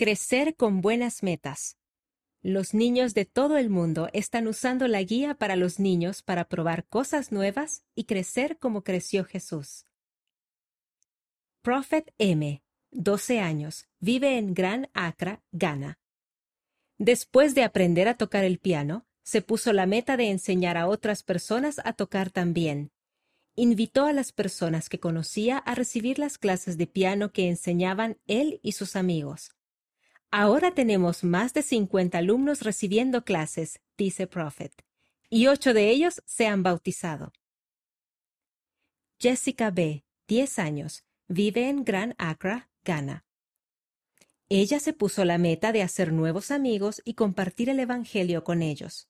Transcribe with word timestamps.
Crecer 0.00 0.56
con 0.56 0.80
buenas 0.80 1.22
metas. 1.22 1.76
Los 2.40 2.72
niños 2.72 3.12
de 3.12 3.26
todo 3.26 3.58
el 3.58 3.68
mundo 3.68 4.08
están 4.14 4.48
usando 4.48 4.88
la 4.88 5.02
guía 5.02 5.34
para 5.34 5.56
los 5.56 5.78
niños 5.78 6.22
para 6.22 6.48
probar 6.48 6.86
cosas 6.86 7.32
nuevas 7.32 7.84
y 7.94 8.04
crecer 8.04 8.56
como 8.58 8.82
creció 8.82 9.26
Jesús. 9.26 9.84
Prophet 11.60 12.14
M, 12.16 12.62
12 12.92 13.40
años, 13.40 13.88
vive 13.98 14.38
en 14.38 14.54
Gran 14.54 14.88
Accra, 14.94 15.42
Ghana. 15.52 15.98
Después 16.96 17.54
de 17.54 17.64
aprender 17.64 18.08
a 18.08 18.16
tocar 18.16 18.44
el 18.44 18.58
piano, 18.58 19.04
se 19.22 19.42
puso 19.42 19.74
la 19.74 19.84
meta 19.84 20.16
de 20.16 20.30
enseñar 20.30 20.78
a 20.78 20.88
otras 20.88 21.22
personas 21.22 21.78
a 21.84 21.92
tocar 21.92 22.30
también. 22.30 22.90
Invitó 23.54 24.06
a 24.06 24.14
las 24.14 24.32
personas 24.32 24.88
que 24.88 24.98
conocía 24.98 25.58
a 25.58 25.74
recibir 25.74 26.18
las 26.18 26.38
clases 26.38 26.78
de 26.78 26.86
piano 26.86 27.32
que 27.32 27.50
enseñaban 27.50 28.16
él 28.26 28.60
y 28.62 28.72
sus 28.72 28.96
amigos. 28.96 29.50
Ahora 30.32 30.70
tenemos 30.70 31.24
más 31.24 31.54
de 31.54 31.62
50 31.62 32.18
alumnos 32.18 32.62
recibiendo 32.62 33.24
clases, 33.24 33.80
dice 33.98 34.28
Prophet, 34.28 34.72
y 35.28 35.48
ocho 35.48 35.74
de 35.74 35.90
ellos 35.90 36.22
se 36.24 36.46
han 36.46 36.62
bautizado. 36.62 37.32
Jessica 39.18 39.72
B., 39.72 40.04
10 40.28 40.58
años, 40.60 41.04
vive 41.26 41.68
en 41.68 41.84
Gran 41.84 42.14
Accra, 42.16 42.70
Ghana. 42.84 43.24
Ella 44.48 44.78
se 44.78 44.92
puso 44.92 45.24
la 45.24 45.36
meta 45.36 45.72
de 45.72 45.82
hacer 45.82 46.12
nuevos 46.12 46.52
amigos 46.52 47.02
y 47.04 47.14
compartir 47.14 47.68
el 47.68 47.80
Evangelio 47.80 48.44
con 48.44 48.62
ellos. 48.62 49.08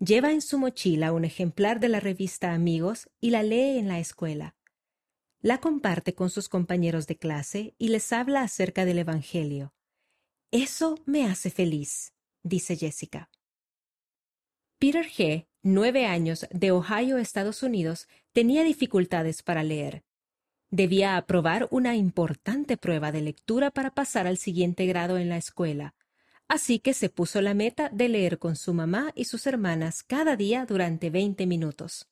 Lleva 0.00 0.32
en 0.32 0.42
su 0.42 0.58
mochila 0.58 1.12
un 1.12 1.24
ejemplar 1.24 1.78
de 1.78 1.88
la 1.88 2.00
revista 2.00 2.52
Amigos 2.52 3.08
y 3.20 3.30
la 3.30 3.44
lee 3.44 3.78
en 3.78 3.86
la 3.86 4.00
escuela. 4.00 4.56
La 5.40 5.58
comparte 5.58 6.14
con 6.14 6.30
sus 6.30 6.48
compañeros 6.48 7.06
de 7.06 7.16
clase 7.16 7.74
y 7.78 7.88
les 7.88 8.12
habla 8.12 8.42
acerca 8.42 8.84
del 8.84 8.98
Evangelio. 8.98 9.72
Eso 10.52 10.98
me 11.06 11.24
hace 11.24 11.48
feliz, 11.48 12.12
dice 12.42 12.76
Jessica. 12.76 13.30
Peter 14.78 15.06
G., 15.06 15.46
nueve 15.62 16.04
años, 16.04 16.46
de 16.50 16.72
Ohio, 16.72 17.16
Estados 17.16 17.62
Unidos, 17.62 18.06
tenía 18.32 18.62
dificultades 18.62 19.42
para 19.42 19.62
leer. 19.62 20.04
Debía 20.70 21.16
aprobar 21.16 21.68
una 21.70 21.96
importante 21.96 22.76
prueba 22.76 23.12
de 23.12 23.22
lectura 23.22 23.70
para 23.70 23.94
pasar 23.94 24.26
al 24.26 24.36
siguiente 24.36 24.84
grado 24.84 25.16
en 25.16 25.30
la 25.30 25.38
escuela, 25.38 25.94
así 26.48 26.80
que 26.80 26.92
se 26.92 27.08
puso 27.08 27.40
la 27.40 27.54
meta 27.54 27.88
de 27.88 28.10
leer 28.10 28.38
con 28.38 28.56
su 28.56 28.74
mamá 28.74 29.10
y 29.14 29.24
sus 29.24 29.46
hermanas 29.46 30.02
cada 30.02 30.36
día 30.36 30.66
durante 30.66 31.08
veinte 31.08 31.46
minutos. 31.46 32.10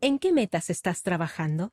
¿En 0.00 0.18
qué 0.18 0.32
metas 0.32 0.70
estás 0.70 1.02
trabajando? 1.02 1.68